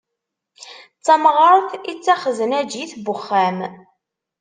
[0.97, 3.57] D tamɣart i d taxeznaǧit n uxxam.